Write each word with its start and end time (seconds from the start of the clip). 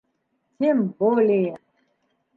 —Тем 0.59 0.77
более. 0.99 1.53